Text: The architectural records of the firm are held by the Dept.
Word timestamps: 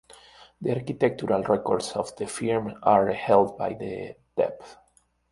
The 0.61 0.71
architectural 0.73 1.43
records 1.43 1.91
of 1.91 2.15
the 2.17 2.25
firm 2.25 2.73
are 2.81 3.11
held 3.11 3.55
by 3.55 3.73
the 3.73 4.15
Dept. 4.35 4.77